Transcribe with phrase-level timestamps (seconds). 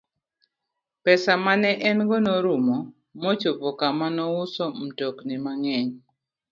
[1.03, 2.77] Pesa ma ne en go norumo
[3.21, 5.89] mochopo kama nouso mtokni mang'eny.